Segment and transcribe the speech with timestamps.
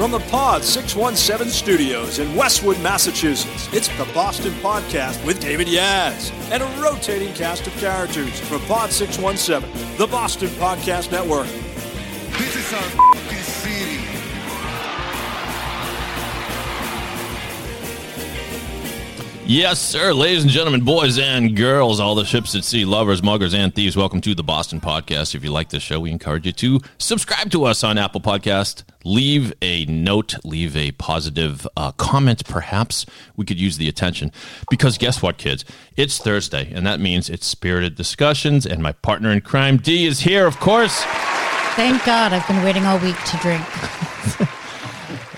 [0.00, 6.32] From the Pod 617 studios in Westwood, Massachusetts, it's the Boston Podcast with David Yas
[6.50, 11.48] and a rotating cast of characters from Pod 617, the Boston Podcast Network.
[12.38, 13.09] This is our
[19.52, 20.14] Yes, sir.
[20.14, 23.96] Ladies and gentlemen, boys and girls, all the ships at sea, lovers, muggers, and thieves,
[23.96, 25.34] welcome to the Boston Podcast.
[25.34, 28.84] If you like this show, we encourage you to subscribe to us on Apple Podcast.
[29.04, 33.06] Leave a note, leave a positive uh, comment, perhaps.
[33.34, 34.30] We could use the attention.
[34.70, 35.64] Because guess what, kids?
[35.96, 40.20] It's Thursday, and that means it's spirited discussions, and my partner in crime, Dee, is
[40.20, 41.02] here, of course.
[41.74, 43.66] Thank God I've been waiting all week to drink.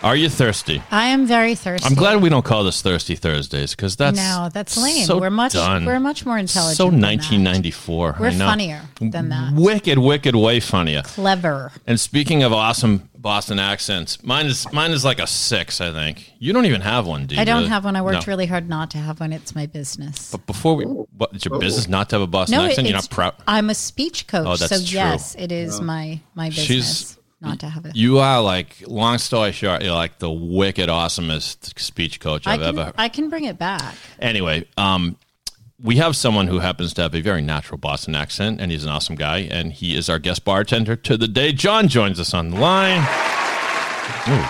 [0.03, 0.83] Are you thirsty?
[0.91, 1.87] I am very thirsty.
[1.87, 5.07] I'm glad we don't call this Thirsty Thursdays because that's No, that's lame.
[5.07, 5.85] So we're much done.
[5.85, 6.77] we're much more intelligent.
[6.77, 7.19] So than that.
[7.19, 8.17] 1994.
[8.19, 8.47] We're I know.
[8.47, 9.53] funnier than that.
[9.55, 11.03] Wicked, wicked, way funnier.
[11.03, 11.71] Clever.
[11.87, 16.33] And speaking of awesome Boston accents, mine is mine is like a six, I think.
[16.41, 17.41] You don't even have one, do you?
[17.41, 17.95] I don't have one.
[17.95, 18.31] I worked No.
[18.33, 19.33] really hard not to have one.
[19.33, 20.33] It's my business.
[20.33, 22.89] But before we, what, it's your business not to have a Boston No, accent.
[22.89, 23.35] You're not proud.
[23.47, 24.99] I'm a speech coach, Oh, that's so true.
[24.99, 27.95] yes, it is my my business She's- not to have it.
[27.97, 32.61] You are like, long story short, you're like the wicked, awesomest speech coach I I've
[32.61, 32.93] can ever.
[32.97, 33.95] I can bring it back.
[34.19, 35.17] Anyway, um,
[35.83, 38.91] we have someone who happens to have a very natural Boston accent, and he's an
[38.91, 41.53] awesome guy, and he is our guest bartender to the day.
[41.53, 43.01] John joins us on the line.
[44.29, 44.43] Ooh.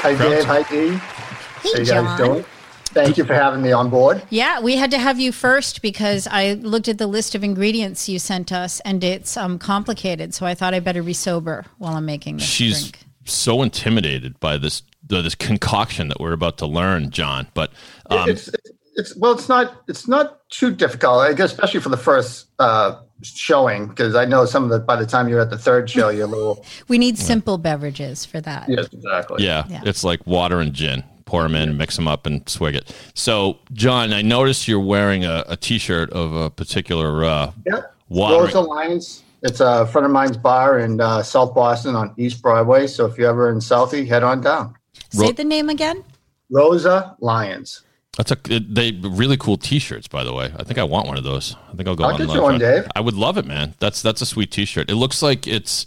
[0.00, 0.44] Hi, Proud Dave.
[0.44, 0.88] Hi, Dee.
[0.88, 2.16] Hey, How you guys John.
[2.18, 2.44] doing?
[2.88, 4.22] Thank you for having me on board.
[4.30, 8.08] Yeah, we had to have you first because I looked at the list of ingredients
[8.08, 10.34] you sent us, and it's um, complicated.
[10.34, 12.98] So I thought I better be sober while I'm making this she's drink.
[13.24, 17.46] so intimidated by this the, this concoction that we're about to learn, John.
[17.54, 17.70] But
[18.10, 21.20] um, it's, it's it's well, it's not it's not too difficult.
[21.20, 24.96] I guess especially for the first uh, showing, because I know some of the by
[24.96, 28.40] the time you're at the third show, you're a little We need simple beverages for
[28.40, 28.68] that.
[28.68, 29.44] yes, exactly.
[29.44, 29.82] yeah, Yeah.
[29.84, 31.04] it's like water and gin.
[31.28, 32.90] Pour them in, mix them up, and swig it.
[33.12, 37.82] So, John, I noticed you're wearing a, a T-shirt of a particular uh, Yeah.
[38.08, 38.46] water.
[38.46, 39.22] Roza Lyons.
[39.42, 42.86] It's a friend of mine's bar in uh, South Boston on East Broadway.
[42.86, 44.74] So if you're ever in Southie, head on down.
[45.10, 46.02] Say Ro- the name again.
[46.50, 47.82] Roza Lyons.
[48.16, 50.50] That's a it- they really cool T-shirts, by the way.
[50.58, 51.54] I think I want one of those.
[51.70, 52.26] I think I'll go I'll online.
[52.28, 52.58] get you one.
[52.58, 52.86] Dave.
[52.96, 53.74] I would love it, man.
[53.80, 54.88] That's that's a sweet T-shirt.
[54.88, 55.84] It looks like it's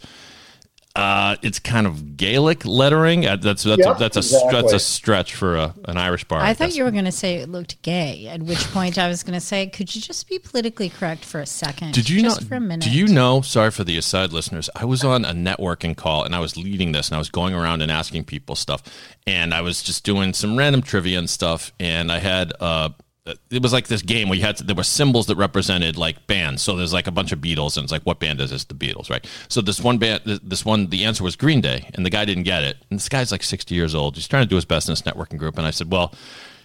[0.96, 3.25] uh it's kind of Gaelic lettering.
[3.25, 4.52] Uh, That's that's Yep, a, that's a exactly.
[4.52, 6.41] that's a stretch for a, an Irish bar.
[6.41, 6.78] I thought guess.
[6.78, 8.28] you were going to say it looked gay.
[8.28, 11.40] At which point I was going to say, could you just be politically correct for
[11.40, 11.94] a second?
[11.94, 12.47] Did you just know?
[12.47, 12.84] for a minute?
[12.84, 13.41] Do you know?
[13.41, 14.69] Sorry for the aside, listeners.
[14.75, 17.53] I was on a networking call and I was leading this and I was going
[17.53, 18.84] around and asking people stuff,
[19.25, 22.90] and I was just doing some random trivia and stuff, and I had uh.
[23.28, 25.96] Uh, it was like this game where you had to, there were symbols that represented
[25.96, 26.64] like bands.
[26.64, 28.64] So there's like a bunch of Beatles, and it's like, what band is this?
[28.66, 29.26] The Beatles, right?
[29.48, 32.44] So this one band, this one, the answer was Green Day, and the guy didn't
[32.44, 32.78] get it.
[32.90, 34.16] And this guy's like 60 years old.
[34.16, 36.16] He's trying to do his best in this networking group, and I said, well,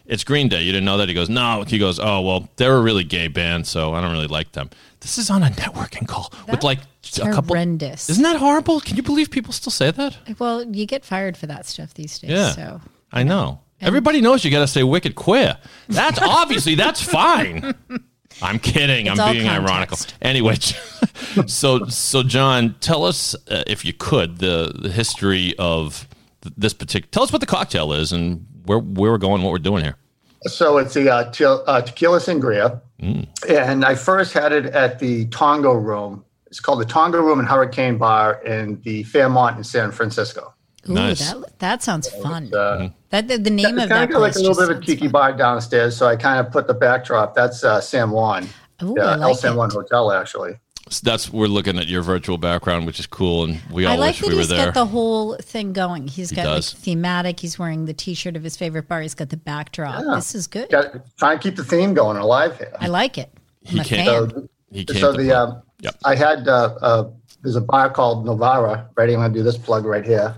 [0.06, 0.62] it's Green Day.
[0.62, 1.08] You didn't know that?
[1.08, 1.62] He goes, no.
[1.66, 4.70] He goes, oh, well, they're a really gay band, so I don't really like them.
[5.00, 7.48] This is on a networking call with like a couple.
[7.48, 8.08] horrendous.
[8.08, 8.80] Isn't that horrible?
[8.80, 10.16] Can you believe people still say that?
[10.38, 12.30] Well, you get fired for that stuff these days.
[12.30, 12.50] Yeah.
[12.52, 12.80] So
[13.12, 13.60] I know.
[13.80, 15.58] Everybody knows you got to say wicked queer.
[15.88, 17.74] That's obviously that's fine.
[18.42, 19.06] I'm kidding.
[19.06, 19.98] It's I'm all being ironical.
[20.22, 20.56] Anyway,
[21.46, 26.08] so so John, tell us uh, if you could the the history of
[26.56, 27.10] this particular.
[27.10, 29.96] Tell us what the cocktail is and where where we're going, what we're doing here.
[30.42, 32.80] So it's the uh, te- uh, tequila sangria,
[33.48, 36.24] and I first had it at the Tonga Room.
[36.46, 40.54] It's called the Tonga Room and Hurricane Bar in the Fairmont in San Francisco.
[40.88, 41.32] Ooh, Nice.
[41.32, 42.52] that that sounds fun.
[42.54, 44.70] Uh, that the, the name it's of kind that of got like a little bit
[44.76, 47.34] of a tiki bar downstairs, so I kind of put the backdrop.
[47.34, 48.48] That's uh, San Juan,
[48.82, 49.74] Ooh, uh, I El like San Juan it.
[49.74, 50.54] Hotel, actually.
[50.88, 53.96] So that's we're looking at your virtual background, which is cool, and we all I
[53.96, 54.66] like wish that we were he's there.
[54.66, 56.06] got the whole thing going.
[56.06, 57.40] He's got like thematic.
[57.40, 59.00] He's wearing the T-shirt of his favorite bar.
[59.00, 60.04] He's got the backdrop.
[60.06, 60.14] Yeah.
[60.14, 60.70] This is good.
[60.70, 62.72] Got try and keep the theme going alive here.
[62.78, 63.32] I like it.
[63.68, 64.30] I'm a can't- fan.
[64.42, 65.30] So, he came so the play.
[65.32, 65.94] um, Yep.
[66.04, 67.10] I had uh, uh,
[67.42, 68.88] there's a bar called Novara.
[68.96, 69.12] Ready?
[69.14, 70.34] I'm going to do this plug right here.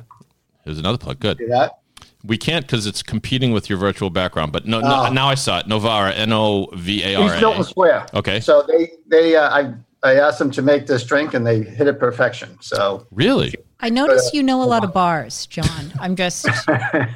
[0.68, 1.18] Here's another plug.
[1.18, 1.38] Good.
[1.38, 1.78] See that?
[2.24, 4.52] We can't because it's competing with your virtual background.
[4.52, 5.06] But no, Oh.
[5.06, 5.66] no now I saw it.
[5.66, 7.64] Novara, N O V A R East Milton A.
[7.64, 8.06] Square.
[8.12, 8.40] Okay.
[8.40, 9.72] So they they uh, I
[10.02, 12.58] I asked them to make this drink, and they hit it perfection.
[12.60, 13.54] So Really?
[13.80, 15.92] I notice you know a lot of bars, John.
[16.00, 16.46] I'm just,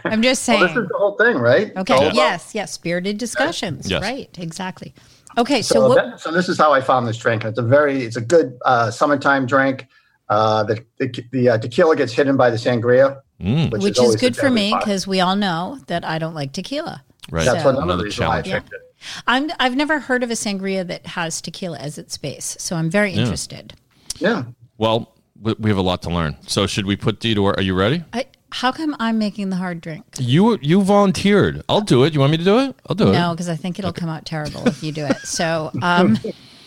[0.04, 0.60] I'm just saying.
[0.62, 1.76] this is the whole thing, right?
[1.76, 1.92] Okay.
[1.92, 2.54] all about- Yes.
[2.54, 2.72] Yes.
[2.72, 3.90] Spirited discussions.
[3.90, 4.00] Yes.
[4.00, 4.30] Right.
[4.38, 4.94] Exactly.
[5.36, 5.60] Okay.
[5.62, 5.94] So, So, what?
[5.96, 7.44] that, so this is how I found this drink.
[7.44, 9.86] It's a very, it's a good uh, summertime drink.
[10.28, 14.14] Uh, the the, the uh, tequila gets hidden by the sangria, Mm, which is always
[14.14, 17.02] a good for me because we all know that I don't like tequila.
[17.30, 17.44] right.
[17.44, 18.64] That's So- another, Another reason why I challenge.
[18.70, 18.80] picked it.
[19.26, 22.88] I'm, I've never heard of a sangria that has tequila as its base, so I'm
[22.88, 23.74] very interested.
[24.18, 24.44] Yeah.
[24.78, 26.36] Well, we we have a lot to learn.
[26.46, 27.58] So should we put Dee to work?
[27.58, 28.04] Are you ready?
[28.12, 30.04] I, how come I'm making the hard drink?
[30.20, 31.62] You you volunteered.
[31.68, 32.14] I'll do it.
[32.14, 32.76] You want me to do it?
[32.88, 33.12] I'll do it.
[33.12, 35.16] No, because I think it'll come out terrible if you do it.
[35.24, 36.16] So, um,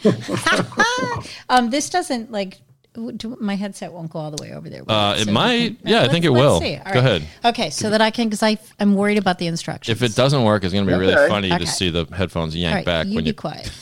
[1.50, 2.58] um, this doesn't like.
[3.18, 4.84] Do, my headset won't go all the way over there.
[4.90, 5.78] Uh, it So might.
[5.82, 6.60] can- Yeah, I let's- think it let's will.
[6.62, 6.76] see.
[6.78, 6.96] All Go right.
[6.98, 7.28] ahead.
[7.44, 9.96] Okay, so that I can, because I'm worried about the instructions.
[9.96, 11.28] If it doesn't work, it's going to be really Okay.
[11.28, 11.66] funny Okay.
[11.66, 13.34] to see the headphones yank all right, back you when be you.
[13.34, 13.70] quiet.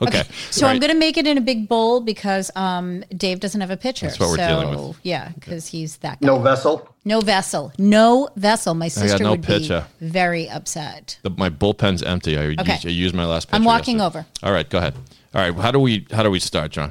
[0.00, 0.24] Okay.
[0.50, 3.60] So All I'm going to make it in a big bowl because um, Dave doesn't
[3.60, 4.06] have a pitcher.
[4.06, 4.96] That's what we're so, dealing with.
[5.04, 6.26] Yeah, because he's that guy.
[6.26, 6.88] No vessel.
[7.04, 7.72] No vessel.
[7.78, 8.74] No vessel.
[8.74, 9.86] My sister no would pitcher.
[10.00, 11.18] be very upset.
[11.22, 12.36] The, my bullpen's empty.
[12.36, 12.72] I, Okay.
[12.72, 13.46] used, I used my last.
[13.46, 13.54] pitcher.
[13.56, 14.20] I'm walking yesterday.
[14.20, 14.26] over.
[14.42, 14.94] All right, go ahead.
[15.34, 16.90] All right, how do we how do we start, John?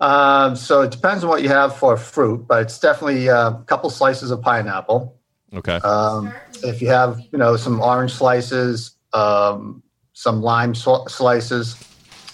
[0.00, 3.64] Um, so it depends on what you have for fruit, but it's definitely uh, a
[3.66, 5.16] couple slices of pineapple.
[5.54, 5.76] Okay.
[5.76, 11.76] Um, if you have, you know, some orange slices, um, some lime sl- slices.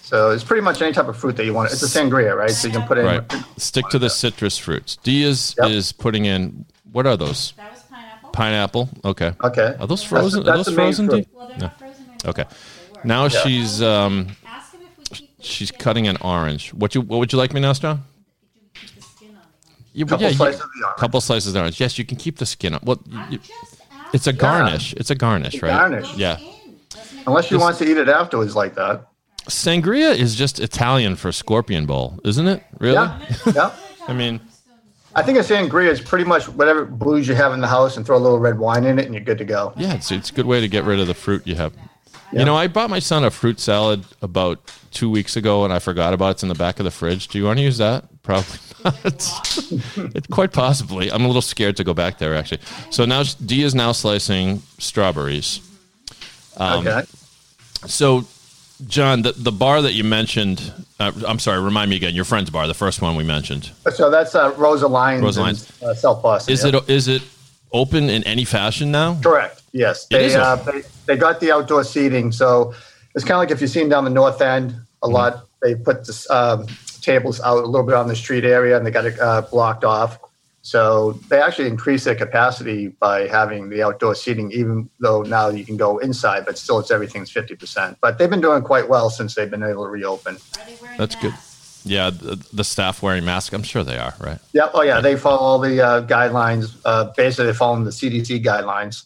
[0.03, 1.73] So it's pretty much any type of fruit that you want.
[1.73, 2.51] It's a sangria, right?
[2.51, 3.07] So you can put in.
[3.07, 3.23] right.
[3.57, 4.97] Stick to the citrus fruits.
[4.97, 5.71] Dee is Yep.
[5.71, 6.67] is putting in.
[6.93, 7.53] What are those?
[7.57, 8.31] That was pineapple.
[8.31, 8.89] Pineapple.
[9.05, 9.33] Okay.
[9.43, 9.75] Okay.
[9.81, 10.41] Are those That's- frozen?
[10.49, 11.07] are those frozen?
[11.09, 11.27] Dee?
[11.33, 11.67] Well, they're No.
[11.67, 12.05] not frozen.
[12.27, 12.45] Okay.
[13.05, 16.73] Now she's um Ask him if we keep the she's cutting an orange.
[16.75, 18.03] What you what would you like me now, John?
[18.75, 20.99] keep the skin on the You, Couple yeah, you- slices of the orange.
[21.01, 21.81] couple slices of orange.
[21.81, 22.81] Yes, you can keep the skin on.
[22.85, 23.01] Well,
[23.31, 23.39] you-
[24.13, 24.95] it's a garnish.
[24.95, 25.71] It's a garnish, right?
[25.71, 26.15] garnish.
[26.17, 26.39] Yeah.
[27.27, 29.07] Unless you want to eat it afterwards like that.
[29.49, 32.63] Sangria is just Italian for scorpion bowl, isn't it?
[32.79, 32.95] Really?
[32.95, 33.21] Yeah.
[33.55, 33.71] yeah.
[34.09, 34.41] I mean,
[35.15, 38.05] I think a sangria is pretty much whatever booze you have in the house and
[38.07, 39.73] throw a little red wine in it and you're good to go.
[39.77, 41.73] yeah, it's it's a good way to get rid of the fruit you have.
[42.33, 44.59] You know, I bought my son a fruit salad about
[44.91, 46.31] two weeks ago, and I forgot about it.
[46.33, 47.29] It's in the back of the fridge.
[47.29, 48.05] Do you want to use that?
[48.23, 49.59] Probably not.
[50.17, 51.13] it, quite possibly.
[51.13, 52.61] I'm a little scared to go back there, actually.
[52.91, 55.61] So now Dee is now slicing strawberries.
[56.57, 57.07] Um, okay.
[57.87, 58.25] So,
[58.87, 62.51] John, the, the bar that you mentioned, uh, I'm sorry, remind me again, your friend's
[62.51, 63.71] bar, the first one we mentioned.
[63.93, 65.83] So that's uh, Roza Lyons, Roza Lyons.
[65.83, 66.53] uh, South Boston.
[66.53, 66.77] Is yeah.
[66.77, 67.23] it is it
[67.73, 69.21] open in any fashion now?
[69.21, 69.63] Correct.
[69.75, 70.07] Yes.
[70.07, 72.73] They, uh, they they got the outdoor seating, so
[73.15, 74.71] it's kind of like if you've seen down the north end
[75.03, 75.15] a Mm-hmm.
[75.15, 75.47] lot.
[75.63, 76.67] They put the um,
[77.01, 79.83] tables out a little bit on the street area, and they got it uh, blocked
[79.85, 80.19] off.
[80.63, 85.65] So they actually increased their capacity by having the outdoor seating, even though now you
[85.65, 87.99] can go inside, but still it's everything's fifty percent.
[88.01, 90.37] But they've been doing quite well since they've been able to reopen.
[90.97, 91.35] That's good.
[91.87, 93.53] Yeah, the, the staff wearing masks.
[93.55, 94.39] I'm sure they are, right?
[94.55, 94.71] Yeah.
[94.73, 95.03] Oh, yeah.
[95.03, 96.75] They follow all the uh, guidelines.
[96.85, 99.05] Uh, basically, they're following the CDC guidelines.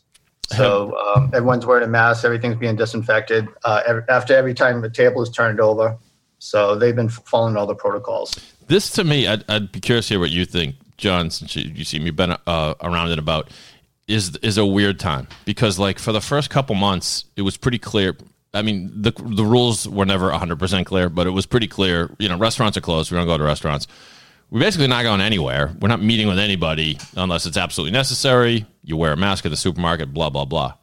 [0.56, 2.24] So um, everyone's wearing a mask.
[2.24, 5.96] Everything's being disinfected uh, every, after every time the table is turned over.
[6.38, 8.34] So they've been following all the protocols.
[8.66, 11.70] This to me, I'd, I'd be curious to hear what you think, John, since you,
[11.74, 13.50] you seem you've been uh, around and about.
[14.06, 17.78] Is is a weird time because like for the first couple months, it was pretty
[17.78, 18.16] clear.
[18.54, 22.10] I mean, the the rules were never 100 percent clear, but it was pretty clear.
[22.18, 23.10] You know, restaurants are closed.
[23.10, 23.86] We don't go to restaurants.
[24.50, 25.74] We're basically not going anywhere.
[25.80, 28.66] We're not meeting with anybody unless it's absolutely necessary.
[28.82, 30.14] You wear a mask at the supermarket.
[30.14, 30.74] Blah blah blah.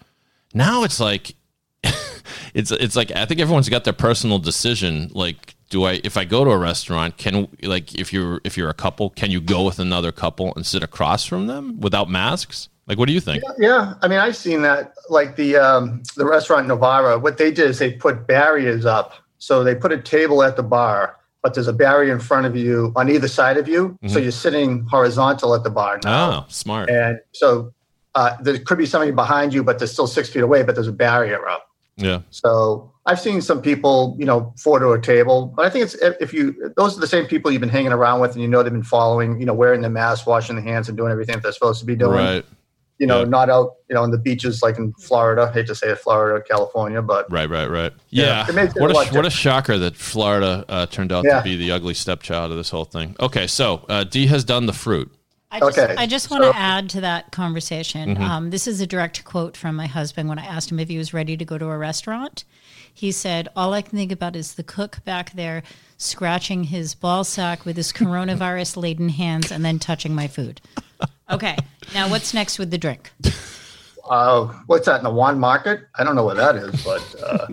[0.53, 1.35] Now it's like
[2.53, 5.09] it's it's like I think everyone's got their personal decision.
[5.13, 8.69] Like, do I if I go to a restaurant, can like if you're if you're
[8.69, 12.69] a couple, can you go with another couple and sit across from them without masks?
[12.87, 13.43] Like, what do you think?
[13.57, 14.93] Yeah, I mean, I've seen that.
[15.09, 19.13] Like the um, the restaurant Novara, what they did is they put barriers up.
[19.37, 22.55] So they put a table at the bar, but there's a barrier in front of
[22.55, 23.95] you on either side of you.
[24.07, 26.39] So you're sitting horizontal at the bar now.
[26.39, 26.89] Oh, smart.
[26.89, 27.71] And so
[28.15, 30.87] uh, there could be somebody behind you, but they're still six feet away, but there's
[30.87, 31.69] a barrier up.
[31.97, 35.85] Yeah, So I've seen some people, you know, four to a table, but I think
[35.85, 38.41] it's if if you those are the same people you've been hanging around with, and
[38.41, 41.11] you know they've been following, you know, wearing the mask, washing the hands, and doing
[41.11, 42.17] everything that they're supposed to be doing.
[42.17, 42.45] right,
[42.97, 43.25] You know, Yeah.
[43.29, 45.51] not out, you know, on the beaches like in Florida.
[45.53, 47.91] hate to say it, Florida, California, but right, right, right.
[48.09, 51.11] Yeah, Yeah, it makes it what a a what a shocker that Florida uh, turned
[51.11, 53.15] out to be the ugly stepchild of this whole thing.
[53.19, 55.11] Okay, so uh, Dee has done the fruit.
[55.51, 58.15] I just, Okay, I just want so- to add to that conversation.
[58.15, 58.23] Mm-hmm.
[58.23, 60.97] Um, this is a direct quote from my husband when I asked him if he
[60.97, 62.43] was ready to go to a restaurant.
[62.95, 65.63] He said, All I can think about is the cook back there
[65.97, 70.61] scratching his ball sack with his coronavirus laden hands and then touching my food.
[71.29, 71.57] Okay,
[71.93, 73.11] now what's next with the drink?
[74.09, 75.81] uh, what's that in the Juan Market?
[75.95, 77.47] I don't know what that is, but uh,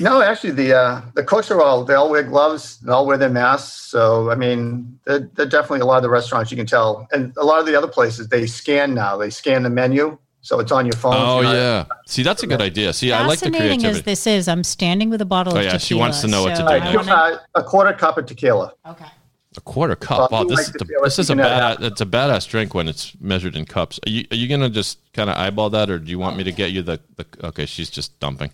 [0.00, 3.18] No, actually, the uh, the cooks are all they all wear gloves, they all wear
[3.18, 3.90] their masks.
[3.90, 7.32] So I mean, they're, they're definitely a lot of the restaurants you can tell, and
[7.36, 9.16] a lot of the other places they scan now.
[9.16, 11.14] They scan the menu, so it's on your phone.
[11.16, 11.84] Oh You're not- yeah.
[12.06, 12.92] See, that's a good idea.
[12.92, 13.98] See, I like the Fascinating creativity.
[14.00, 15.80] as this is, I'm standing with a bottle Oh, of yeah, tequila.
[15.88, 16.96] she wants to know what to do I next.
[16.96, 18.72] Wanna- uh, a quarter cup of tequila.
[18.86, 19.06] okay.
[19.56, 20.32] A quarter cup.
[20.32, 21.80] Well, Wow, this like is the, this is a bad.
[21.80, 24.00] It's a badass drink when it's measured in cups.
[24.04, 26.42] Are you are you gonna just kind of eyeball that, or do you want me
[26.42, 27.24] to get you the, the?
[27.44, 28.50] Okay, she's just dumping.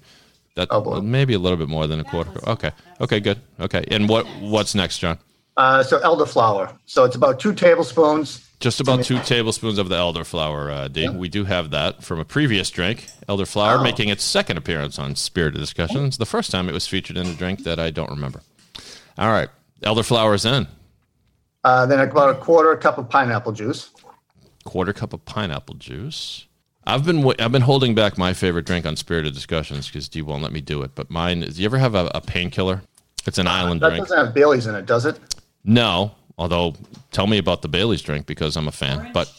[0.57, 1.01] That Oh, boy.
[1.01, 2.33] maybe a little bit more than a quarter.
[2.47, 2.71] Okay,
[3.01, 3.39] okay, good.
[3.59, 5.19] Okay, and what what's next, John?
[5.61, 6.75] Uh, so elderflower.
[6.87, 8.49] So it's about two tablespoons.
[8.61, 11.11] Just about two tablespoons of the elderflower, uh, Dee.
[11.11, 13.07] We do have that from a previous drink.
[13.29, 13.83] Elderflower Oh.
[13.83, 16.17] making its second appearance on Spirited Discussions.
[16.17, 18.41] The first time it was featured in a drink that I don't remember.
[19.19, 19.51] All right,
[19.83, 20.67] elderflower's in.
[21.63, 23.91] Uh, then about a quarter cup of pineapple juice.
[24.65, 26.47] quarter cup of pineapple juice.
[26.87, 30.43] I've been I've been holding back my favorite drink on Spirited Discussions because Dee won't
[30.43, 30.95] let me do it.
[30.95, 31.41] But mine.
[31.41, 32.81] Do you ever have a, a painkiller?
[33.27, 34.09] It's an island That drink.
[34.09, 35.19] That doesn't have Bailey's in it, does it?
[35.65, 36.75] No, although
[37.11, 39.11] tell me about the Bailey's drink because I'm a fan.
[39.13, 39.33] but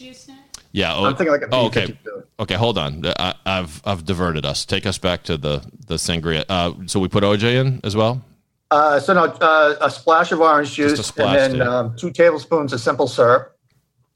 [0.72, 1.96] yeah, oh, I'm thinking like a oh, okay,
[2.38, 3.04] okay, hold on.
[3.18, 4.64] I, I've I've diverted us.
[4.64, 6.44] Take us back to the the sangria.
[6.48, 8.22] Uh, so we put OJ in as well.
[8.70, 12.72] Uh, so no, uh, a splash of orange juice, splash, and then um, two tablespoons
[12.72, 13.54] of simple syrup.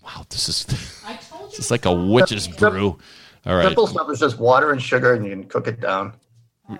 [0.03, 0.65] Wow, this is
[1.51, 2.99] this is like a witch's brew.
[3.45, 6.15] All right, Simple syrup is just water and sugar, and you can cook it down.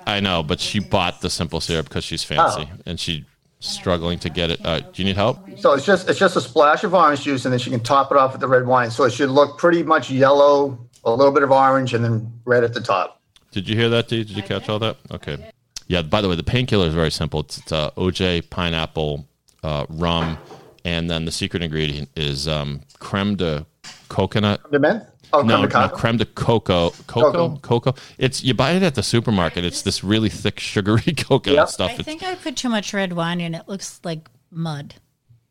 [0.07, 2.79] I know, but she bought the simple syrup because she's fancy Oh.
[2.87, 3.25] and she
[3.61, 4.65] struggling to get it.
[4.65, 5.39] Uh, do you need help?
[5.59, 8.11] So it's just it's just a splash of orange juice, and then she can top
[8.11, 8.91] it off with the red wine.
[8.91, 12.65] So it should look pretty much yellow, a little bit of orange, and then red
[12.65, 13.21] at the top.
[13.53, 14.25] Did you hear that, Dee?
[14.25, 14.97] Did you catch all that?
[15.11, 15.51] Okay.
[15.87, 16.03] Yeah.
[16.03, 17.41] By the way, the painkiller is very simple.
[17.41, 19.27] It's, it's uh, OJ, pineapple,
[19.63, 20.39] uh, rum,
[20.85, 23.67] and then the secret ingredient is um, creme de
[24.09, 24.61] coconut.
[24.71, 25.07] The men?
[25.33, 25.97] Oh, No, creme de no, coco?
[25.97, 27.59] creme de cocoa, cocoa, Cocoa.
[27.63, 27.95] cocoa.
[28.19, 29.65] It's you buy it at the supermarket.
[29.65, 31.69] It's this really thick, sugary coconut Yep.
[31.69, 31.91] stuff.
[31.91, 34.95] I It's- think I put too much red wine and it looks like mud.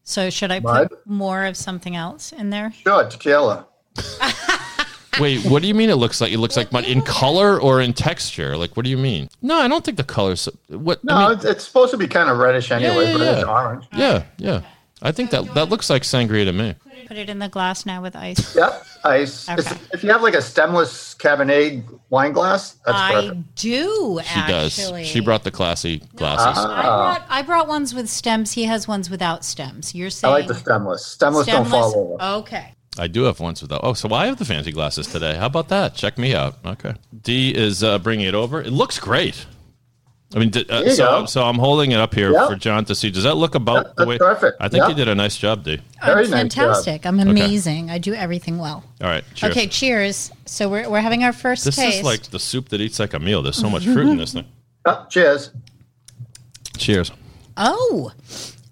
[0.03, 0.89] So should I Mud?
[0.89, 2.71] put more of something else in there?
[2.83, 3.65] Sure, tequila.
[5.19, 5.89] Wait, what do you mean?
[5.89, 8.57] It looks like it looks like mud in color or in texture?
[8.57, 9.29] Like, what do you mean?
[9.41, 10.49] No, I don't think the colors.
[10.67, 11.01] What?
[11.05, 13.31] No, I mean, it's, it's supposed to be kind of reddish anyway, yeah, but yeah.
[13.35, 13.85] it's orange.
[13.95, 14.61] yeah, yeah.
[15.01, 16.75] I think that that looks like sangria to me.
[17.07, 18.55] Put it in the glass now with ice.
[18.55, 19.49] Yep, ice.
[19.49, 19.75] Okay.
[19.93, 23.55] if you have like a stemless Cabernet wine glass, that's I perfect.
[23.55, 25.01] do She actually.
[25.03, 25.07] does.
[25.09, 26.57] She brought the classy glasses.
[26.63, 28.53] I brought, I brought ones with stems.
[28.53, 29.93] He has ones without stems.
[29.93, 31.05] You're I saying like the stemless.
[31.05, 31.93] Stemless, don't stemless?
[31.93, 32.37] fall over.
[32.39, 32.73] Okay.
[32.97, 33.81] I do have ones without.
[33.83, 35.35] Oh, so I have the fancy glasses today.
[35.35, 35.95] How about that?
[35.95, 36.55] Check me out.
[36.65, 36.93] Okay.
[37.21, 38.61] Dee is uh, bringing it over.
[38.61, 39.45] It looks great.
[40.35, 41.25] I mean, d- uh, so go.
[41.25, 42.47] so I'm holding it up here Yep.
[42.49, 43.09] for John to see.
[43.09, 44.17] Does that look about That- the way?
[44.17, 44.57] perfect.
[44.59, 44.89] I think Yep.
[44.89, 45.79] you did a nice job, Dee.
[46.03, 46.39] Very I'm nice job.
[46.65, 47.05] fantastic.
[47.05, 47.89] I'm amazing.
[47.89, 48.83] I do everything well.
[49.01, 49.23] All right.
[49.33, 49.51] Cheers.
[49.51, 50.31] Okay, cheers.
[50.45, 51.99] So we're, we're having our first This taste.
[51.99, 53.41] is like the soup that eats like a meal.
[53.41, 54.45] There's so much fruit in this thing.
[54.87, 55.49] Oh, cheers.
[56.77, 57.11] Cheers.
[57.57, 58.11] oh.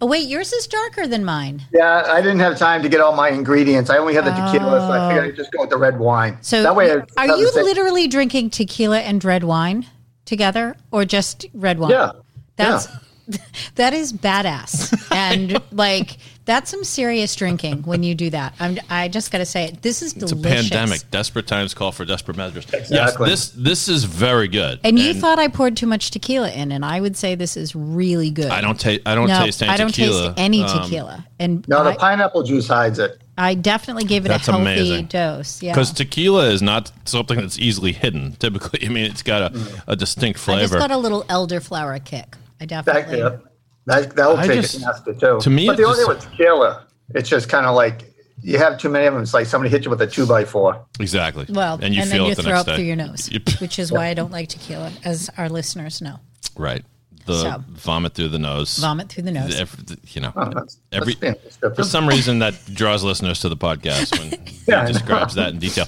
[0.02, 1.62] Oh, wait, yours is darker than mine.
[1.74, 3.90] Yeah, I didn't have time to get all my ingredients.
[3.90, 6.38] I only had the tequila, so I figured I'd just go with the red wine.
[6.42, 9.86] So that way, are you literally drinking tequila and red wine
[10.26, 11.92] together or just red wine?
[11.92, 12.12] Yeah.
[12.56, 12.88] That's
[13.76, 14.94] that is badass.
[15.12, 18.54] and like that's some serious drinking when you do that.
[18.60, 19.82] I'm I just got to say it.
[19.82, 20.34] This is delicious.
[20.38, 21.10] It's a pandemic.
[21.10, 22.66] Desperate times call for desperate measures.
[22.74, 23.30] Exactly.
[23.30, 24.82] Yes, this this is very good.
[24.84, 27.76] And you thought I poured too much tequila in, and I would say this is
[27.76, 28.48] really good.
[28.52, 29.02] I don't taste.
[29.06, 30.28] I don't no, taste any I don't tequila.
[30.28, 33.23] taste any Um, tequila, and No, the I, pineapple juice hides it.
[33.38, 35.06] I definitely gave it That's a healthy amazing.
[35.08, 35.62] dose.
[35.64, 38.34] Yeah, Because tequila is not something that's easily hidden.
[38.34, 39.84] Typically, I mean, it's got a, mm.
[39.88, 40.78] a distinct I just flavor.
[40.80, 42.36] got a little elderflower kick.
[42.62, 43.16] I Back definitely.
[43.18, 43.42] there.
[43.88, 45.40] That, that'll I take just- it nasty too.
[45.42, 46.86] to me, but the only thing with tequila,
[47.16, 48.04] it's just kind of like
[48.42, 49.24] you have too many of them.
[49.24, 50.86] It's like somebody hit you with a two by four.
[51.00, 51.46] exactly.
[51.50, 52.76] Well, and you then feel you it the throw next up day.
[52.76, 56.20] through your nose, which is why I don't like tequila, as our listeners know.
[56.56, 56.84] right.
[57.26, 57.64] The So.
[57.70, 58.78] vomit through the nose.
[58.78, 59.56] Vomit through the nose.
[59.60, 63.58] Every- you know, Oh, that's, every that's for some reason that draws listeners to the
[63.58, 64.30] podcast when
[64.68, 65.86] Yeah, I he describes that in detail.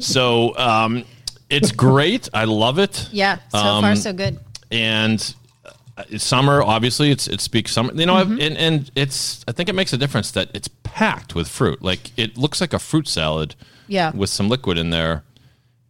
[0.00, 1.04] So um,
[1.50, 2.28] it's great.
[2.34, 3.08] I love it.
[3.12, 4.38] Yeah, so Um, far so good.
[4.70, 5.34] and
[5.96, 8.40] uh, summer obviously it's it speaks summer you know Mm-hmm.
[8.40, 12.10] And, and it's i think it makes a difference that it's packed with fruit like
[12.18, 13.54] it looks like a fruit salad
[13.88, 14.10] Yeah.
[14.14, 15.22] with some liquid in there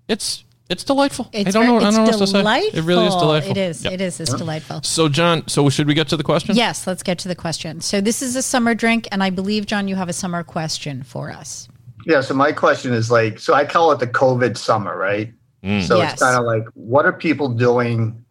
[0.06, 2.38] it's it's delightful It's i don't very- know i it's don't know what to say
[2.38, 2.78] delightful.
[2.78, 3.84] it really is delightful It is.
[3.84, 3.92] Yep.
[3.92, 4.20] It is.
[4.20, 4.80] It's delightful.
[4.82, 7.80] so john so should we get to the question Yes, let's get to the question.
[7.80, 11.02] So this is a summer drink, and I believe John, you have a summer question
[11.02, 11.68] for us.
[12.06, 12.20] Yeah.
[12.20, 15.32] So my question is like, so I call it the COVID summer, right?
[15.82, 16.12] So Yes.
[16.14, 18.24] it's kind of like, what are people doing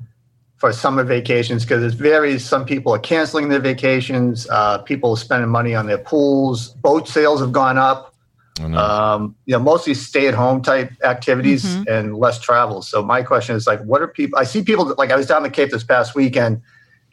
[0.57, 1.63] for summer vacations?
[1.65, 2.45] Because it varies.
[2.45, 4.47] Some people are canceling their vacations.
[4.49, 6.69] Uh, people are spending money on their pools.
[6.81, 8.14] Boat sales have gone up.
[8.61, 12.81] Um, you know, mostly stay-at-home type activities and less travel.
[12.81, 14.39] So my question is like, what are people?
[14.39, 16.61] I see people that, like I was down the Cape this past weekend,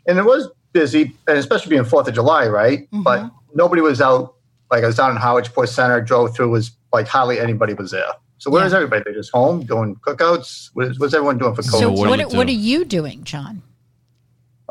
[0.07, 2.89] and it was busy, and especially being Fourth of July, right?
[2.93, 4.35] But nobody was out.
[4.71, 7.91] Like I was down in Harwich Port Center, drove through, was like hardly anybody was
[7.91, 8.05] there.
[8.39, 8.79] So where is Yeah.
[8.79, 9.03] everybody?
[9.05, 10.71] They're just home doing cookouts.
[10.75, 11.81] What is, what's everyone doing for COVID?
[11.81, 13.63] So what what, are what, are you doing, John?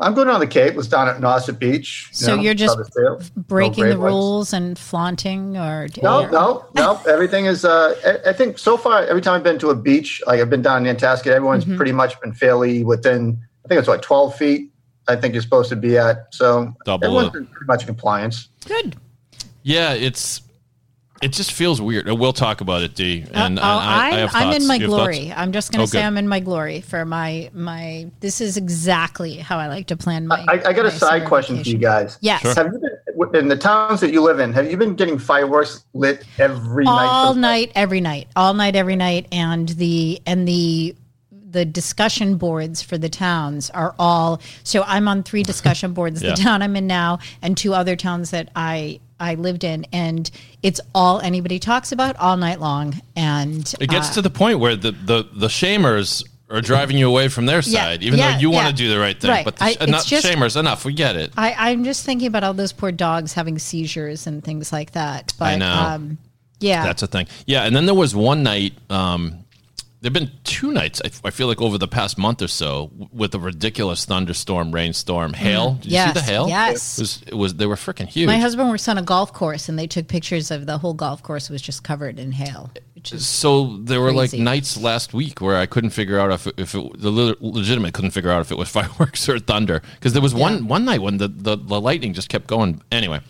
[0.02, 0.74] I'm going on the Cape.
[0.74, 2.08] Was down at Nauset Beach.
[2.10, 5.88] you So know, you're just saw the sail- Breaking no the rules and flaunting, or
[6.02, 7.00] No, or- no, no.
[7.08, 7.64] Everything is.
[7.64, 10.50] Uh, I, I think so far, every time I've been to a beach, like I've
[10.50, 11.76] been down in Nantasket, everyone's Mm-hmm.
[11.76, 13.38] pretty much been fairly within.
[13.64, 14.70] I think it's what 12 feet.
[15.08, 16.32] I think you're supposed to be at.
[16.34, 17.32] So Double everyone's it.
[17.34, 18.48] been pretty much compliance.
[18.66, 18.96] Good.
[19.62, 20.42] Yeah, it's
[21.22, 22.08] it just feels weird.
[22.08, 23.22] Uh, We'll talk about it, Dee.
[23.22, 25.28] And, Uh, and oh, I, I I'm, have I'm in my glory.
[25.28, 25.40] thoughts?
[25.40, 26.04] I'm just going Oh, to say good.
[26.06, 28.10] I'm in my glory for my my.
[28.20, 30.44] This is exactly how I like to plan my.
[30.48, 32.18] I, I got my a side question for you guys.
[32.20, 32.42] Yes.
[32.42, 32.54] Sure.
[32.54, 34.52] Have you been in the towns that you live in?
[34.52, 37.06] Have you been getting fireworks lit every night?
[37.06, 40.94] all for- night every night all night every night and the and the
[41.30, 46.30] the discussion boards for the towns are all so i'm on three discussion boards Yeah.
[46.30, 50.30] the town i'm in now and two other towns that i i lived in and
[50.62, 54.58] it's all anybody talks about all night long and It gets uh, to the point
[54.58, 58.32] where the, the, the shamers are driving you away from their Yeah, side, even yeah,
[58.32, 58.70] though you want yeah.
[58.72, 59.30] to do the right thing.
[59.30, 59.42] Right.
[59.44, 60.84] But the, I- enough, just- shamers, enough.
[60.84, 61.32] We get it.
[61.36, 65.32] I, i'm just thinking about all those poor dogs having seizures and things like that
[65.38, 65.72] but I know.
[65.72, 66.18] um
[66.60, 67.26] yeah That's a thing.
[67.46, 68.74] Yeah, and then there was one night.
[68.90, 69.41] Um,
[70.02, 71.00] there've been two nights.
[71.04, 75.32] I, I feel like over the past month or so, with a ridiculous thunderstorm, rainstorm,
[75.32, 75.74] mm, hail.
[75.74, 76.48] Did you Yes, see the hail?
[76.48, 76.98] yes.
[76.98, 77.54] It was, it was.
[77.54, 78.26] They were freaking huge.
[78.26, 81.22] my husband works on a golf course and they took pictures of the whole golf
[81.22, 82.70] course was just covered in hail
[83.04, 87.00] So there were like nights last week where I couldn't figure out if if it,
[87.00, 90.34] the le- legitimate couldn't figure out if it was fireworks or thunder because there was
[90.34, 92.82] one one night when the, the the lightning just kept going.
[92.90, 93.20] Anyway,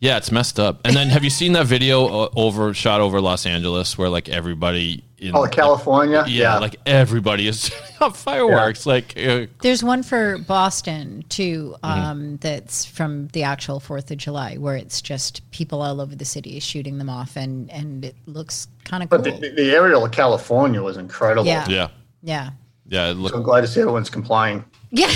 [0.00, 0.80] yeah, it's messed up.
[0.84, 4.28] And then have you seen that video uh, over shot over Los Angeles where like
[4.28, 6.24] everybody in Oh, California.
[6.28, 11.74] yeah, like everybody is on fireworks like uh, There's one for Boston too.
[11.82, 12.00] Mm-hmm.
[12.00, 16.26] Um, That's from the actual Fourth of July, where it's just people all over the
[16.26, 19.20] city shooting them off, and and it looks kind of cool.
[19.20, 21.46] But the, the aerial of California was incredible.
[21.46, 21.66] Yeah.
[21.68, 21.88] yeah
[22.22, 22.50] yeah,
[22.88, 23.10] yeah.
[23.12, 24.64] It I'm glad to see everyone's complying.
[24.90, 25.10] yeah.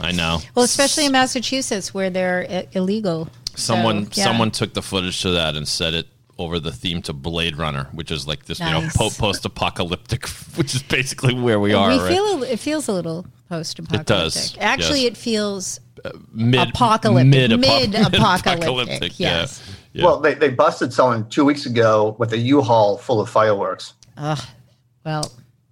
[0.00, 0.38] I know.
[0.54, 3.28] well, especially in Massachusetts, where they're illegal.
[3.60, 4.24] Someone So, yeah.
[4.24, 6.06] someone took the footage to that and set it
[6.38, 10.74] over the theme to Blade Runner, which is like this, you know, po- post-apocalyptic, which
[10.74, 11.90] is basically where we are.
[11.90, 12.08] we right?
[12.08, 14.00] feel it feels a little post-apocalyptic.
[14.00, 15.10] It does, Actually, yes.
[15.12, 17.30] it feels uh, mid apocalyptic.
[17.30, 19.62] mid-apo- Mid-apocalyptic, yes.
[19.92, 20.04] Yeah.
[20.04, 23.94] Well, they, they busted someone two weeks ago with a U-Haul full of fireworks.
[24.16, 25.30] well.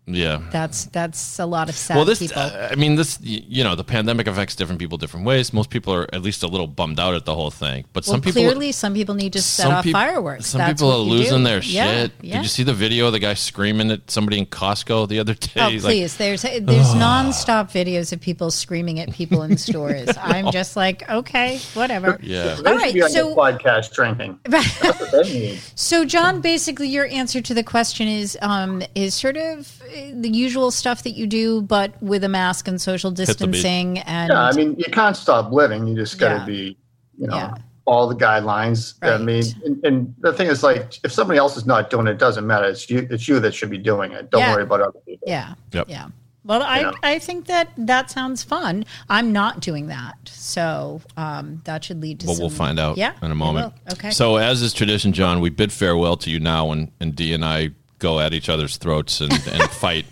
[0.08, 0.40] Yeah.
[0.50, 2.40] That's that's a lot of sad Well, this, people.
[2.40, 5.52] uh, I mean, this, you know, the pandemic affects different people different ways.
[5.52, 8.14] Most people are at least a little bummed out at the whole thing, but well,
[8.14, 10.46] some people clearly, some people need to set off peop- fireworks.
[10.46, 11.44] Some That's people are losing do.
[11.44, 12.12] their Yeah, shit.
[12.22, 12.36] yeah.
[12.36, 15.34] Did you see the video of the guy screaming at somebody in Costco the other
[15.34, 15.50] day?
[15.56, 16.16] Oh, He's like, please!
[16.16, 20.08] there's there's nonstop videos of people screaming at people in stores.
[20.20, 22.18] I'm just like, okay, whatever.
[22.22, 22.42] Yeah.
[22.44, 24.38] They All should right, be on so- podcast drinking.
[24.44, 25.58] That's what they need.
[25.74, 29.80] So, John, basically, your answer to the question is um, is sort of
[30.14, 33.98] the usual stuff that you do, but with a mask and social distancing.
[34.00, 35.86] And Yeah, I mean, you can't stop living.
[35.86, 36.44] You just got to Yeah.
[36.46, 36.76] be,
[37.18, 37.54] you know, Yeah.
[37.86, 38.94] all the guidelines.
[39.02, 42.12] I mean, and, and the thing is, like, if somebody else is not doing it,
[42.12, 42.66] it doesn't matter.
[42.66, 43.06] It's you.
[43.10, 44.30] It's you that should be doing it.
[44.30, 44.54] Don't Yeah.
[44.54, 45.26] worry about other people.
[45.26, 45.86] yeah, Yep.
[45.88, 46.06] yeah.
[46.44, 46.92] Well, I, Yeah.
[47.02, 48.86] I think that that sounds fun.
[49.10, 52.26] I'm not doing that, so um, that should lead to.
[52.26, 53.74] Well, some, we'll find out Yeah, in a moment.
[53.92, 54.10] Okay.
[54.10, 57.44] So, as is tradition, John, we bid farewell to you now, and, and Dee and
[57.44, 60.06] I go at each other's throats and, and fight.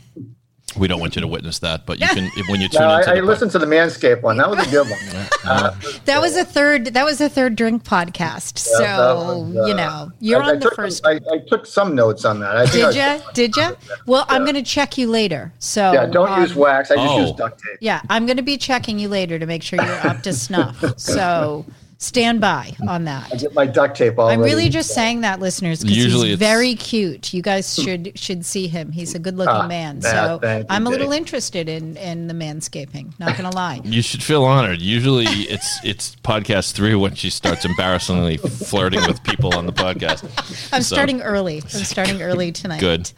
[0.77, 2.97] We don't want you to witness that, but you can if- when you tune No,
[2.99, 4.37] into I, I listened to the Manscaped one.
[4.37, 4.99] That was a good one.
[5.49, 5.71] Uh,
[6.07, 6.87] that was a third.
[6.87, 8.59] That was a third drink podcast.
[8.59, 11.05] so was, uh, you know, you're I, I on the first.
[11.05, 12.57] Some, I, I took some notes on that.
[12.57, 13.33] I think Did you?
[13.33, 13.77] Did you?
[14.07, 15.53] Well, I'm going to check you later.
[15.61, 16.91] So Yeah, don't um, use wax.
[16.91, 17.21] I just Oh.
[17.21, 17.79] use duct tape.
[17.81, 20.83] Yeah, I'm going to be checking you later to make sure you're up to snuff.
[20.99, 21.65] So
[21.99, 23.33] stand by on that.
[23.33, 24.53] I get my duct tape all I'm ready.
[24.55, 27.33] really just saying that, listeners, because Usually he's very cute.
[27.33, 28.93] You guys should should see him.
[28.93, 30.01] He's a good looking Ah, man.
[30.03, 31.19] yeah, So you, I'm a little Dave.
[31.19, 33.19] interested in in the manscaping.
[33.19, 33.81] Not going to lie.
[33.85, 34.81] You should feel honored.
[34.83, 40.25] Usually, it's it's podcast three when she starts embarrassingly flirting with people on the podcast.
[40.73, 41.63] I'm So- starting early.
[41.63, 42.81] I'm starting early tonight.
[42.81, 43.11] Good.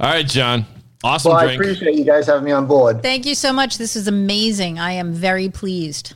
[0.00, 0.64] All right, John.
[1.04, 3.02] Awesome Well, I appreciate you guys having me on board.
[3.02, 3.78] Thank you so much.
[3.78, 4.78] This is amazing.
[4.80, 6.14] I am very pleased.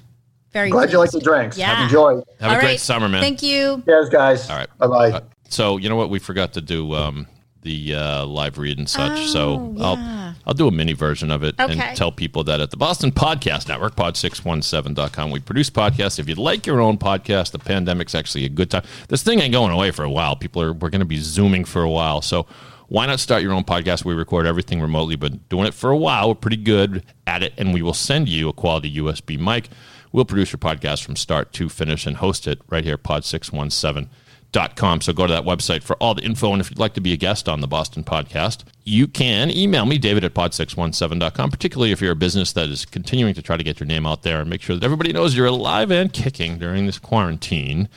[0.52, 1.56] Very Glad you like the drinks.
[1.56, 1.84] Yeah.
[1.84, 2.16] Enjoy.
[2.16, 2.80] Have a All great right.
[2.80, 3.22] summer, man.
[3.22, 3.82] Thank you.
[3.86, 4.50] Cheers, guys.
[4.50, 4.68] All right.
[4.78, 5.10] Bye bye.
[5.12, 6.10] Uh, so you know what?
[6.10, 7.26] We forgot to do um,
[7.62, 9.18] the uh, live read and such.
[9.18, 9.84] Oh, so yeah.
[9.84, 11.78] I'll I'll do a mini version of it Okay.
[11.78, 16.18] and tell people that at the Boston Podcast Network, pod617.com, we produce podcasts.
[16.18, 18.82] If you'd like your own podcast, the pandemic's actually a good time.
[19.08, 20.34] This thing ain't going away for a while.
[20.36, 22.22] People are, we're going to be Zooming for a while.
[22.22, 22.46] So
[22.88, 24.04] why not start your own podcast?
[24.04, 27.52] We record everything remotely, but doing it for a while, we're pretty good at it,
[27.56, 29.68] and we will send you a quality USB mic.
[30.12, 35.00] We'll produce your podcast from start to finish and host it right here, pod617.com.
[35.00, 36.52] So go to that website for all the info.
[36.52, 39.86] And if you'd like to be a guest on the Boston podcast, you can email
[39.86, 43.64] me, david at pod617.com, particularly if you're a business that is continuing to try to
[43.64, 46.58] get your name out there and make sure that everybody knows you're alive and kicking
[46.58, 47.88] during this quarantine.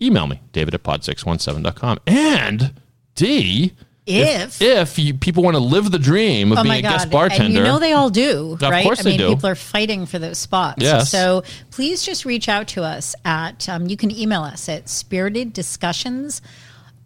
[0.00, 1.98] Email me, david at pod617.com.
[2.06, 2.74] And
[3.14, 3.72] Dee,
[4.04, 7.44] If, if you, people want to live the dream of oh being a guest bartender,
[7.44, 8.78] and you know they all do, right?
[8.78, 9.28] Of course I they mean, do.
[9.28, 10.82] people are fighting for those spots.
[10.82, 11.08] Yes.
[11.08, 13.68] So please just reach out to us at.
[13.68, 15.56] Um, you can email us at spirited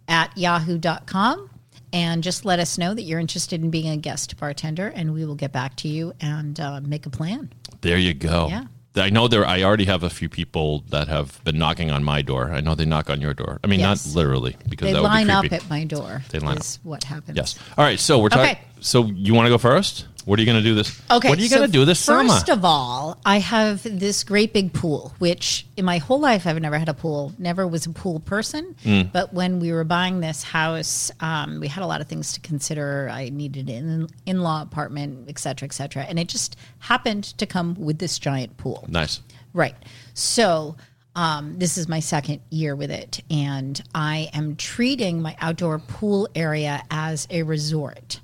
[0.07, 1.49] at yahoo.com
[1.93, 5.23] and just let us know that you're interested in being a guest bartender, and we
[5.25, 7.51] will get back to you and uh, make a plan.
[7.81, 8.47] There you go.
[8.49, 8.65] Yeah.
[8.97, 9.45] I know there.
[9.45, 12.51] I already have a few people that have been knocking on my door.
[12.51, 13.59] I know they knock on your door.
[13.63, 14.05] I mean, Yes.
[14.07, 16.23] not literally because They that would line be up at my door.
[16.29, 17.35] They line is what happens.
[17.37, 17.57] yes.
[17.77, 17.99] All right.
[17.99, 18.51] So we're talking.
[18.51, 18.61] Okay.
[18.79, 20.05] So you want to go first?
[20.27, 21.01] What are you going to do this?
[21.09, 21.29] Okay.
[21.29, 22.27] What are you so going to do this summer?
[22.27, 26.59] First of all, I have this great big pool, which in my whole life I've
[26.59, 27.31] never had a pool.
[27.37, 28.75] Never was a pool person.
[28.83, 29.09] Mm.
[29.13, 32.41] But when we were buying this house, um, we had a lot of things to
[32.41, 33.07] consider.
[33.09, 37.75] I needed an in-law apartment, et cetera, et cetera, and it just happened to come
[37.75, 38.83] with this giant pool.
[38.89, 39.21] nice.
[39.53, 39.75] Right.
[40.13, 40.75] So
[41.15, 46.27] um, this is my second year with it, and I am treating my outdoor pool
[46.35, 48.19] area as a resort.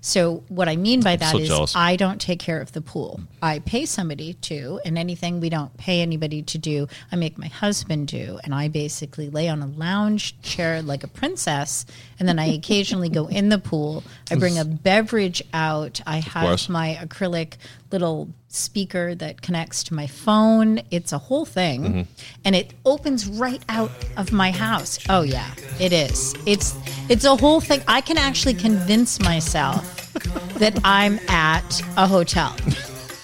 [0.00, 1.76] So what I mean by that so is jealous.
[1.76, 3.20] I don't take care of the pool.
[3.42, 7.48] I pay somebody to, and anything we don't pay anybody to do, I make my
[7.48, 11.84] husband do, and I basically lay on a lounge chair like a princess,
[12.18, 14.02] and then I occasionally go in the pool.
[14.30, 16.00] I bring a beverage out.
[16.06, 17.54] I have my acrylic
[17.92, 20.80] little speaker that connects to my phone.
[20.90, 22.02] It's a whole thing, Mm-hmm.
[22.44, 24.98] and it opens right out of my house.
[25.08, 26.34] Oh yeah, it is.
[26.46, 26.74] It's
[27.08, 27.82] it's a whole thing.
[27.88, 30.12] I can actually convince myself
[30.58, 32.56] that I'm at a hotel.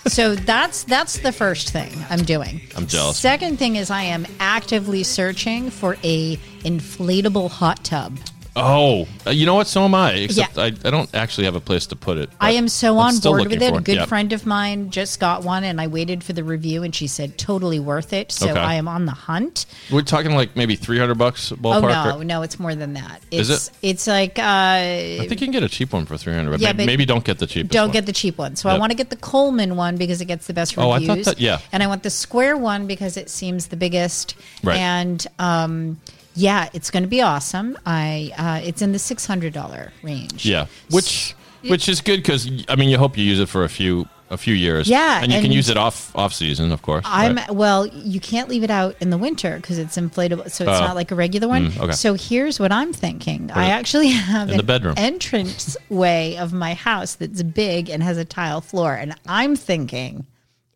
[0.07, 2.61] So that's that's the first thing I'm doing.
[2.77, 3.17] I'm jealous.
[3.19, 8.17] Second thing is I am actively searching for a inflatable hot tub.
[8.59, 9.67] Oh, uh, you know what?
[9.67, 10.13] So am I.
[10.13, 10.63] Except Yeah.
[10.63, 12.31] I, I don't actually have a place to put it.
[12.41, 13.75] I am so I'm on board with it.
[13.75, 14.07] A good Yeah.
[14.07, 17.37] friend of mine just got one, and I waited for the review, and she said
[17.37, 18.33] totally worth it.
[18.33, 18.59] So Okay.
[18.59, 19.67] I am on the hunt.
[19.91, 22.05] We're talking like maybe three hundred bucks ballpark.
[22.07, 23.21] Oh no, or- no, it's more than that.
[23.31, 23.75] Is It's, it?
[23.83, 26.59] It's like uh, I think you can get a cheap one for three hundred.
[26.61, 27.73] Yeah, maybe, but maybe don't get the cheapest.
[27.73, 27.93] don't one.
[27.93, 28.57] get the cheap one.
[28.57, 30.89] So I want to get the Coleman one because it gets the best reviews.
[30.89, 31.59] Oh, I thought that- yeah.
[31.73, 34.35] And I want the square one because it seems the biggest.
[34.63, 34.79] Right.
[34.79, 36.01] And um,
[36.37, 37.77] yeah, it's going to be awesome.
[37.87, 40.45] I uh, it's in the six hundred dollar range.
[40.45, 43.69] Yeah, which which is good because I mean you hope you use it for a
[43.69, 44.89] few a few years.
[44.89, 47.05] Yeah, and you can use it off off season, of course.
[47.07, 47.51] I'm right?
[47.51, 47.87] well.
[47.87, 50.85] You can't leave it out in the winter because it's inflatable, so it's Oh.
[50.85, 51.71] not like a regular one.
[51.71, 51.93] Mm, okay.
[51.93, 53.51] So here's what I'm thinking.
[53.53, 54.95] I actually have in the bedroom.
[54.97, 60.27] entrance way of my house that's big and has a tile floor, and I'm thinking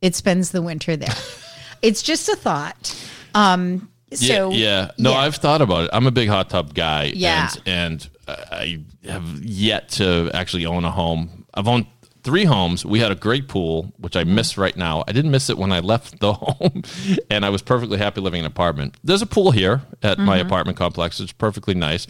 [0.00, 1.14] it spends the winter there.
[1.82, 2.96] it's just a thought.
[3.34, 4.90] Um, so yeah, yeah.
[4.98, 5.18] No, yeah.
[5.18, 5.90] I've thought about it.
[5.92, 7.12] I'm a big hot tub guy.
[7.14, 7.50] Yeah.
[7.66, 11.46] And, and I have yet to actually own a home.
[11.54, 11.86] I've owned
[12.22, 12.84] three homes.
[12.84, 15.04] We had a great pool, which I miss right now.
[15.08, 16.82] I didn't miss it when I left the home,
[17.30, 18.96] and I was perfectly happy living in an apartment.
[19.02, 20.46] There's a pool here at my Mm-hmm.
[20.46, 21.18] apartment complex.
[21.20, 22.06] It's perfectly nice.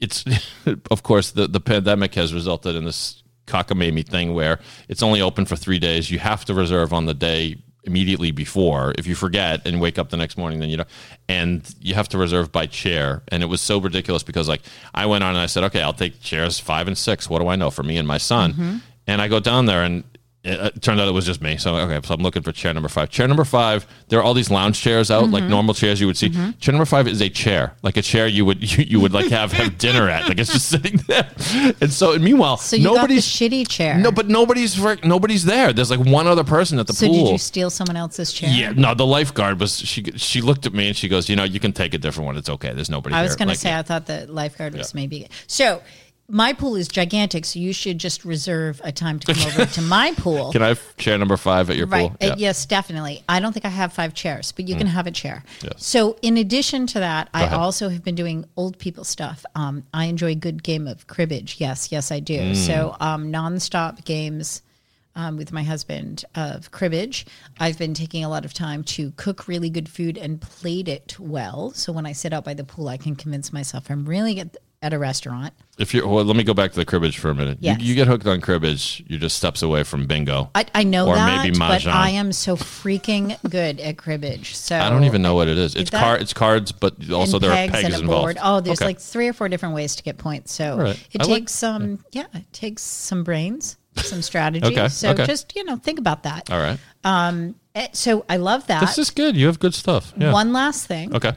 [0.00, 0.24] It's,
[0.90, 5.44] of course, the, the pandemic has resulted in this cockamamie thing where it's only open
[5.46, 6.10] for three days.
[6.10, 7.56] You have to reserve on the day
[7.88, 8.94] immediately before.
[8.98, 10.88] If you forget and wake up the next morning, then you know,
[11.28, 13.22] and you have to reserve by chair.
[13.28, 14.62] And it was so ridiculous because like
[14.94, 17.28] I went on and I said, okay, I'll take chairs five and six.
[17.28, 18.52] What do I know for me and my son?
[18.52, 18.76] Mm-hmm.
[19.06, 20.04] And I go down there and.
[20.48, 21.56] It, it turned out it was just me.
[21.56, 23.10] So okay, so I'm looking for chair number five.
[23.10, 23.86] Chair number five.
[24.08, 25.50] There are all these lounge chairs out, like mm-hmm.
[25.50, 26.30] normal chairs you would see.
[26.30, 26.58] Mm-hmm.
[26.58, 29.30] Chair number five is a chair, like a chair you would you, you would like
[29.30, 30.28] have have dinner at.
[30.28, 31.30] Like it's just sitting there.
[31.80, 33.98] And so, and meanwhile, so you nobody's shitty chair.
[33.98, 35.72] no, but nobody's nobody's there.
[35.72, 37.24] There's like one other person at the so pool.
[37.26, 38.50] did you steal someone else's chair?
[38.50, 40.02] yeah, no, the lifeguard was she.
[40.16, 42.36] She looked at me and she goes, "You know, you can take a different one.
[42.36, 42.72] It's okay.
[42.72, 45.28] There's nobody." I was here." going to Like, say I thought the lifeguard was maybe
[45.46, 45.82] so.
[46.30, 49.80] My pool is gigantic, so you should just reserve a time to come over to
[49.80, 50.52] my pool.
[50.52, 52.10] Can I have chair number five at your Right.
[52.20, 52.30] pool?
[52.30, 53.24] Uh, yes, definitely.
[53.26, 55.42] I don't think I have five chairs, but you can have a chair.
[55.60, 55.64] Mm.
[55.72, 55.86] Yes.
[55.86, 57.54] So, in addition to that, I ahead.
[57.54, 59.46] also have been doing old people stuff.
[59.54, 61.56] Um, I enjoy a good game of cribbage.
[61.60, 62.24] Yes, yes, I Mm.
[62.26, 62.54] do.
[62.54, 64.60] So, um, nonstop games.
[65.16, 67.26] Um, with my husband of cribbage,
[67.58, 71.16] I've been taking a lot of time to cook really good food and plate it
[71.18, 71.72] well.
[71.72, 74.56] So when I sit out by the pool, I can convince myself I'm really get
[74.80, 75.52] at a restaurant.
[75.78, 77.58] If you're, well, let me go back to the cribbage for a minute.
[77.60, 77.80] Yes.
[77.80, 80.50] You, you get hooked on cribbage, you're just steps away from bingo.
[80.54, 84.54] I, I know Or that, maybe but I am so freaking good at cribbage.
[84.56, 85.74] So I don't even know what it is.
[85.74, 88.22] It's that- car, it's cards, but also there are pegs pegs and a involved.
[88.22, 88.38] board.
[88.40, 88.86] Oh, there's Okay.
[88.86, 90.52] like three or four different ways to get points.
[90.52, 91.06] So right.
[91.12, 92.26] it I like- takes some, yeah.
[92.34, 94.66] it takes some brains, some strategy.
[94.74, 95.26] Okay, So okay.
[95.26, 96.50] just you know, think about that.
[96.50, 96.78] all right.
[97.74, 98.80] Eh, So I love that.
[98.80, 99.36] This is good.
[99.36, 100.12] You have good stuff.
[100.16, 100.32] Yeah.
[100.32, 101.32] One last thing, Okay.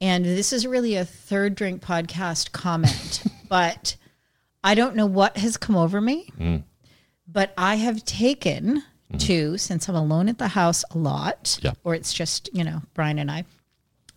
[0.00, 3.96] And this is really a third drink podcast comment, but
[4.64, 6.64] I don't know what has come over me, Mm.
[7.26, 8.82] but I have taken
[9.18, 11.66] to since I'm alone at the house a lot, Mm-hmm.
[11.66, 11.72] Yeah.
[11.84, 13.44] or it's just you know Brian and I.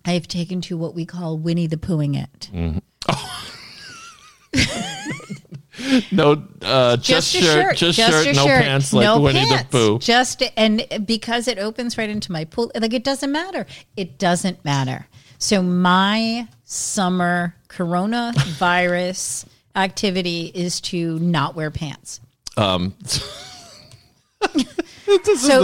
[0.04, 2.50] I have taken to what we call Winnie the Poohing it.
[6.12, 9.72] No, uh, just, a shirt, just, shirt, no shirt, pants, like no Winnie pants.
[9.72, 10.00] the Pooh.
[10.00, 13.65] Just and because it opens right into my pool, like it doesn't matter.
[13.96, 15.08] It doesn't matter.
[15.41, 22.21] So my summer coronavirus activity is to not wear pants.
[22.58, 23.23] Um, so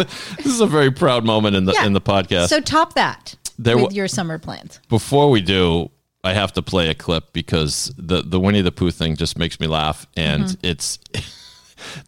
[0.03, 1.85] this is a very proud moment in the yeah.
[1.85, 2.47] in the podcast.
[2.47, 4.79] So top that There with your summer plans.
[4.89, 5.91] Before we do,
[6.23, 9.59] I have to play a clip because the the Winnie the Pooh thing just makes
[9.59, 10.65] me laugh, and Mm-hmm.
[10.65, 10.97] it's.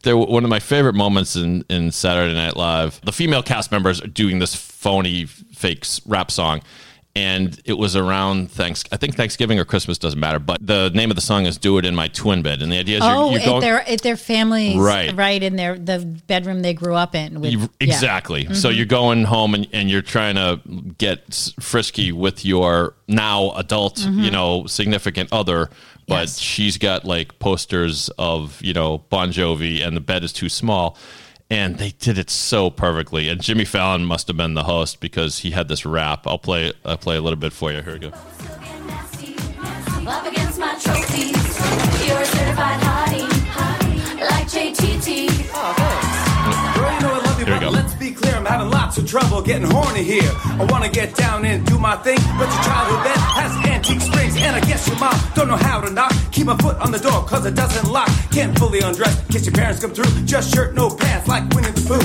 [0.01, 2.99] They're one of my favorite moments in, in Saturday Night Live.
[3.01, 6.63] The female cast members are doing this phony fake rap song,
[7.15, 11.09] and it was around thanks I think Thanksgiving or Christmas doesn't matter, but the name
[11.09, 13.31] of the song is "Do It in My Twin Bed," and the idea is Oh,
[13.31, 15.15] you're, you're at going their at their families, Right.
[15.15, 17.41] right in their the bedroom they grew up in.
[17.41, 17.65] With, You- yeah.
[17.65, 17.83] Mm-hmm.
[17.83, 18.53] exactly.
[18.53, 20.59] So you're going home and, and you're trying to
[20.97, 25.65] get frisky with your now adult, you know, significant other,
[26.07, 26.21] but Mm-hmm.
[26.21, 26.39] Yes.
[26.39, 30.97] she's got like posters of, you know, Bon Jovi and the bed is too small.
[31.51, 33.27] And they did it so perfectly.
[33.27, 36.27] And Jimmy Fallon must have been the host because he had this rap.
[36.27, 37.81] I'll play I'll play a little bit for you.
[37.81, 38.09] Here we go.
[38.09, 41.35] Up against my trophies.
[42.07, 43.27] You're a certified hottie,
[44.21, 45.49] like JTT.
[45.53, 45.73] Oh,
[46.75, 47.69] Girl, you know I love you, Here we go.
[48.49, 50.31] I'm having lots of trouble getting horny here.
[50.43, 54.35] I wanna get down and do my thing, but your childhood bed has antique springs,
[54.37, 56.11] and I guess your mom don't know how to knock.
[56.31, 58.09] Keep my foot on the door, cause it doesn't lock.
[58.31, 60.25] Can't fully undress, in your parents come through.
[60.25, 61.99] Just shirt, no pants, like Winnie the Pooh.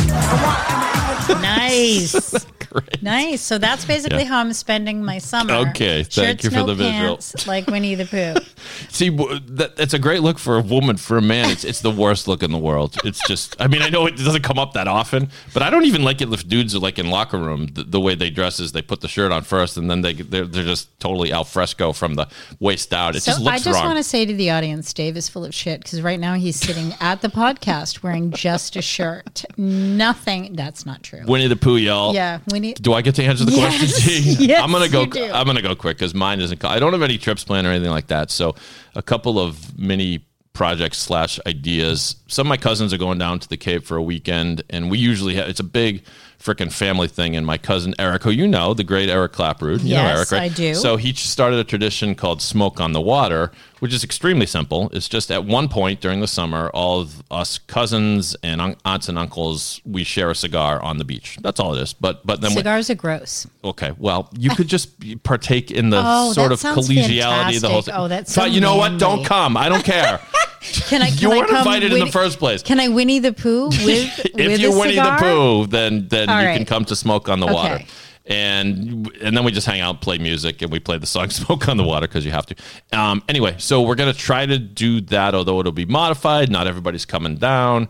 [1.40, 2.60] I
[3.02, 3.40] Nice.
[3.42, 4.28] So that's basically Yeah.
[4.28, 5.54] how I'm spending my summer.
[5.70, 7.18] Okay, thank you for no the visual.
[7.46, 8.34] like Winnie the Pooh.
[8.90, 10.96] See, that, that's a great look for a woman.
[10.96, 12.96] For a man, it's it's the worst look in the world.
[13.04, 15.84] It's just, I mean, I know it doesn't come up that often, but I don't
[15.84, 17.66] even like it if dudes are like in locker room.
[17.66, 20.14] The, the way they dress is they put the shirt on first, and then they
[20.14, 22.26] they're, they're just totally al fresco from the
[22.60, 23.14] waist down.
[23.14, 23.86] It So just looks I just wrong.
[23.86, 26.56] want to say to the audience, Dave is full of shit because right now he's
[26.56, 29.44] sitting at the podcast wearing just a shirt.
[29.56, 30.54] Nothing.
[30.54, 31.22] That's not true.
[31.26, 32.14] Winnie the Pooh, y'all.
[32.14, 32.63] yeah, Winnie.
[32.72, 33.78] Do I get to answer the Yes.
[33.78, 34.36] question?
[34.48, 35.02] Yes, I'm gonna go.
[35.32, 36.64] I'm gonna go quick because mine isn't.
[36.64, 38.30] I don't have any trips planned or anything like that.
[38.30, 38.54] So,
[38.94, 40.24] a couple of mini
[40.54, 42.14] projects slash ideas.
[42.28, 44.98] Some of my cousins are going down to the Cape for a weekend, and we
[44.98, 45.48] usually have.
[45.48, 46.04] It's a big
[46.42, 47.34] freaking family thing.
[47.36, 50.30] And my cousin Eric, who you know, the great Eric Clapperud, you know Yes, Eric,
[50.32, 50.42] right?
[50.42, 50.74] I do.
[50.74, 53.50] So he started a tradition called Smoke on the Water,
[53.84, 54.88] which is extremely simple.
[54.94, 59.10] It's just at one point during the summer, all of us cousins and un- aunts
[59.10, 61.36] and uncles we share a cigar on the beach.
[61.42, 61.92] That's all it is.
[61.92, 63.46] But but then we- Cigars are gross.
[63.62, 64.88] Okay, well, you could just
[65.22, 67.94] partake in the Oh, sort of collegiality of the whole thing.
[67.94, 68.98] Oh, that's so But you know what?
[68.98, 69.54] Don't come.
[69.58, 70.18] I don't care.
[70.88, 71.10] Can I?
[71.10, 72.62] Can you weren't invited in the first place.
[72.62, 75.18] Can I Winnie the Pooh with if with you're a Winnie cigar?
[75.18, 76.56] the Pooh, then then All you right.
[76.56, 77.80] can come to Smoke on the Water.
[78.26, 81.68] And and then we just hang out, play music, and we play the song "Smoke
[81.68, 82.54] on the Water" because you have to.
[82.92, 86.50] Um, anyway, so we're gonna try to do that, although it'll be modified.
[86.50, 87.88] Not everybody's coming down,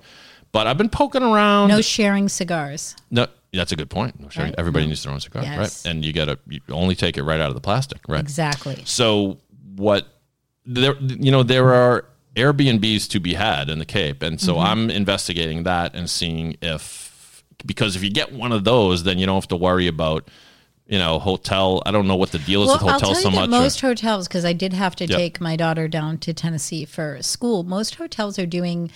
[0.50, 1.68] but I've been poking around.
[1.68, 2.96] No sharing cigars.
[3.12, 4.18] No, that's a good point.
[4.18, 4.44] No, sure.
[4.46, 4.54] Right.
[4.58, 5.56] Everybody needs their own cigar, Yes.
[5.86, 5.90] right?
[5.92, 8.20] And you gotta you only take it right out of the plastic, right?
[8.20, 8.82] Exactly.
[8.86, 9.38] So
[9.76, 10.08] what
[10.66, 14.66] there you know there are Airbnbs to be had in the Cape, and so Mm-hmm.
[14.66, 17.03] I'm investigating that and seeing if
[17.66, 20.28] because if you get one of those, then you don't have to worry about
[20.86, 21.82] you know hotel.
[21.86, 23.48] I don't know what the deal is Well, with hotels so much.
[23.50, 25.18] that or- most hotels, because I did have to Yep.
[25.18, 27.62] take my daughter down to Tennessee for school.
[27.62, 28.90] Most hotels are doing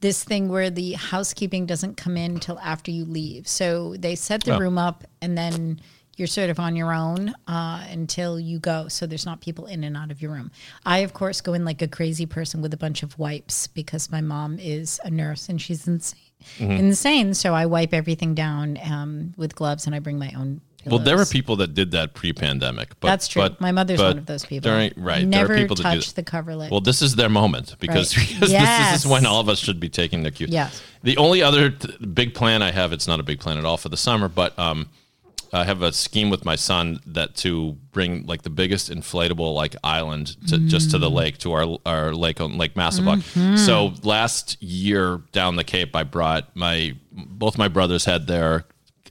[0.00, 3.46] this thing where the housekeeping doesn't come in until after you leave.
[3.46, 4.58] So they set the Oh.
[4.58, 5.80] room up, and then
[6.16, 8.88] you're sort of on your own uh, until you go.
[8.88, 10.50] So there's not people in and out of your room.
[10.84, 14.10] I, of course, go in like a crazy person with a bunch of wipes because
[14.10, 16.20] my mom is a nurse and she's insane.
[16.58, 16.70] Mm-hmm.
[16.72, 17.34] Insane.
[17.34, 20.60] So I wipe everything down um, with gloves, and I bring my own.
[20.86, 22.98] well, there were people that did that pre-pandemic.
[23.00, 23.42] But, That's true.
[23.42, 24.70] but- My mother's but one of those people.
[24.70, 25.26] during- right.
[25.26, 26.24] Never there are people that do touched that.
[26.24, 26.70] the coverlet.
[26.70, 28.26] Well, this is their moment because, Right.
[28.28, 29.00] because this Yes.
[29.04, 30.46] is when all of us should be taking the cue.
[30.48, 30.80] Yes.
[31.02, 33.76] The only other t- big plan I have, it's not a big plan at all
[33.76, 34.88] for the summer, but um,
[35.52, 39.74] I have a scheme with my son that to bring like the biggest inflatable like
[39.82, 43.58] island to, just to the lake to our our lake on Lake Massapoag.
[43.58, 48.64] So last year down the Cape, I brought my both my brothers had their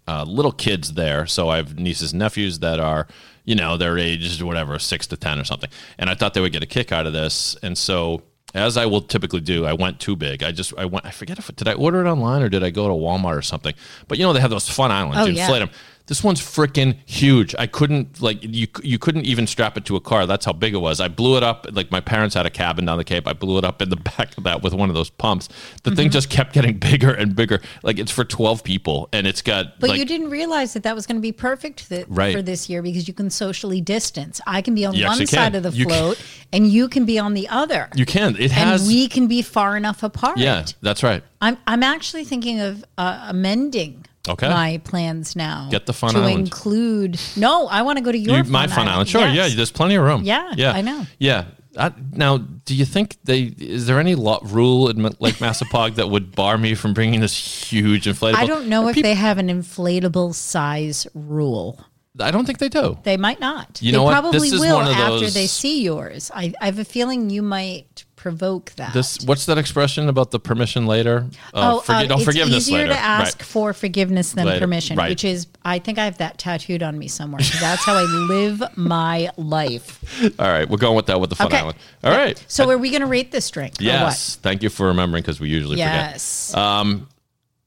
[0.08, 1.28] uh, little kids there.
[1.28, 3.08] So I have nieces and nephews that are,
[3.46, 5.70] you know, their ages whatever, six to ten or something.
[5.98, 7.56] And I thought they would get a kick out of this.
[7.62, 8.24] And so
[8.56, 10.42] as I will typically do, I went too big.
[10.42, 11.06] I just I went.
[11.06, 13.42] I forget if did I order it online or did I go to Walmart or
[13.42, 13.74] something.
[14.08, 15.18] But you know they have those fun islands.
[15.20, 15.44] Oh, you yeah.
[15.44, 15.70] inflate them.
[16.10, 17.54] This one's freaking huge.
[17.58, 18.68] I couldn't like you.
[18.84, 20.26] You couldn't even strap it to a car.
[20.26, 21.00] That's how big it was.
[21.00, 21.68] I blew it up.
[21.72, 23.28] Like my parents had a cabin down the Cape.
[23.28, 25.48] I blew it up in the back of that with one of those pumps.
[25.84, 25.96] The Mm-hmm.
[25.98, 27.62] thing just kept getting bigger and bigger.
[27.84, 29.80] Like it's for twelve people, and it's got.
[29.80, 32.36] But like, you didn't realize that that was going to be perfect Right.
[32.36, 34.42] for this year because you can socially distance.
[34.48, 37.06] I can be on You one side of the You can- float, and you can
[37.06, 37.88] be on the other.
[37.96, 38.36] You can.
[38.36, 38.88] It and has.
[38.88, 40.40] we can be far enough apart.
[40.40, 41.22] yeah, that's right.
[41.40, 44.50] I'm I'm actually thinking of uh, amending Okay.
[44.50, 45.68] my plans now.
[45.72, 46.40] Get the fun to island.
[46.40, 47.20] include.
[47.38, 49.10] No, I want to go to your You- fun my fun island.
[49.10, 49.50] Sure, Yes.
[49.52, 49.56] yeah.
[49.56, 50.24] There's plenty of room.
[50.24, 51.06] Yeah, yeah, I know.
[51.20, 51.46] Yeah.
[51.78, 53.42] I, now, do you think they?
[53.58, 57.72] Is there any law, rule in Lake Massapoag that would bar me from bringing this
[57.72, 58.36] huge inflatable?
[58.36, 61.80] I don't know if they have an inflatable size rule.
[62.20, 62.98] I don't think they do.
[63.04, 63.80] They might not.
[63.82, 64.12] You they know what?
[64.12, 66.32] probably This is will one of after they see yours.
[66.34, 68.94] I, I have a feeling you might provoke that.
[68.94, 71.26] This what's that expression about the permission later?
[71.54, 72.90] Oh, forgi- uh, no, it's easier later.
[72.94, 73.46] to ask Right.
[73.46, 75.10] for forgiveness than Later, permission, right.
[75.10, 77.40] which is, I think I have that tattooed on me somewhere.
[77.62, 80.04] That's how I live my life.
[80.40, 81.60] All right, we're going with that with the fun Okay.
[81.60, 81.78] island.
[82.04, 82.44] All right.
[82.50, 83.76] So, are we going to rate this drink?
[83.80, 84.36] or yes.
[84.36, 85.86] Thank you for remembering because we usually what?
[85.86, 86.12] forget.
[86.12, 86.54] Yes.
[86.54, 87.08] Um,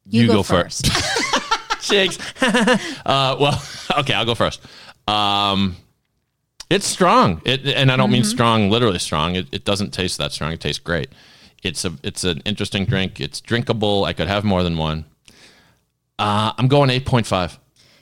[0.06, 0.86] you, you go, go first.
[1.82, 2.18] Shakes.
[2.42, 3.62] uh, well,
[4.00, 4.60] okay, I'll go first.
[5.08, 5.76] Um,
[6.72, 7.40] it's strong.
[7.44, 8.12] It, and I don't Mm-hmm.
[8.12, 9.36] mean strong, literally strong.
[9.36, 10.52] It, it doesn't taste that strong.
[10.52, 11.10] It tastes great.
[11.62, 13.20] It's a it's an interesting drink.
[13.20, 14.04] It's drinkable.
[14.04, 15.04] I could have more than one.
[16.18, 17.58] Uh, I'm going eight point five.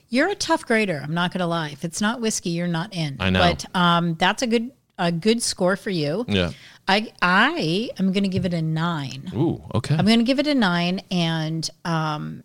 [0.09, 1.01] You're a tough grader.
[1.03, 1.69] I'm not going to lie.
[1.71, 3.17] If it's not whiskey, you're not in.
[3.21, 3.39] I know.
[3.41, 6.25] But um, that's a good a good score for you.
[6.29, 6.51] Yeah.
[6.89, 9.31] I I am going to give it a nine.
[9.35, 9.63] Ooh.
[9.75, 9.95] Okay.
[9.95, 12.43] I'm going to give it a nine, and um,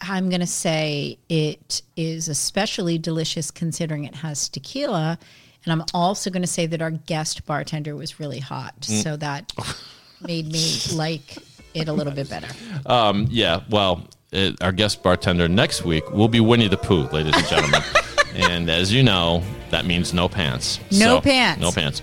[0.00, 5.18] I'm going to say it is especially delicious considering it has tequila.
[5.64, 9.02] And I'm also going to say that our guest bartender was really hot, Mm.
[9.02, 9.52] so that
[10.26, 11.36] made me like
[11.74, 12.48] it a little bit better.
[12.86, 17.36] Um, yeah, well, uh our guest bartender next week will be Winnie the Pooh, ladies
[17.36, 17.82] and gentlemen.
[18.34, 20.78] and as you know, that means no pants.
[20.92, 21.60] No So, pants.
[21.60, 22.00] No pants.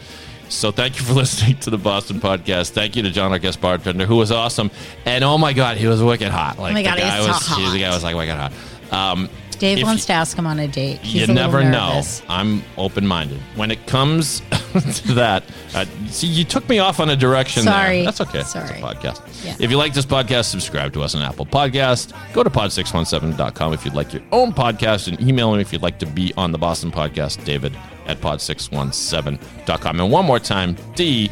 [0.50, 2.72] So thank you for listening to the Boston podcast.
[2.72, 4.72] Thank you to John, our guest bartender, who was awesome.
[5.06, 6.58] And oh my God, he was wicked hot.
[6.58, 7.94] Like my the God, guy he's so was, he- the guy hot.
[7.96, 8.54] was like wicked hot.
[8.92, 11.00] Um, Dave if wants to ask him on a date.
[11.00, 12.02] He's you a never know.
[12.30, 13.40] I'm open minded.
[13.56, 14.42] When it comes
[15.04, 15.44] to that,
[15.74, 17.98] uh, see, you took me off on a direction Sorry.
[17.98, 18.06] there.
[18.06, 18.40] That's okay.
[18.40, 18.80] It's Sorry.
[18.80, 19.46] a podcast.
[19.46, 19.56] Yeah.
[19.60, 22.14] If you like this podcast, subscribe to us on Apple Podcast.
[22.34, 26.00] Go to pod617.com if you'd like your own podcast and email me if you'd like
[26.00, 30.00] to be on the Boston Podcast, David at pod617.com.
[30.00, 31.30] And one more time, Dee,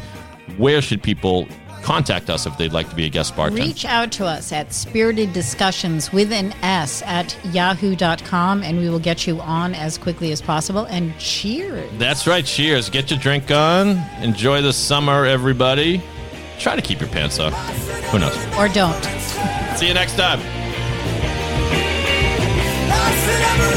[0.56, 1.46] where should people
[1.86, 3.62] contact us if they'd like to be a guest bartender?
[3.62, 8.98] Reach out to us at Spirited Discussions with an S at yahoo.com and we will
[8.98, 10.84] get you on as quickly as possible.
[10.86, 11.88] And cheers.
[11.98, 12.44] That's right.
[12.44, 12.90] Cheers.
[12.90, 13.98] Get your drink on.
[14.20, 16.02] Enjoy the summer, everybody.
[16.58, 17.52] Try to keep your pants on.
[18.10, 18.36] Who knows?
[18.58, 19.00] Or don't.
[19.76, 20.40] See you next time.
[22.90, 23.75] I said every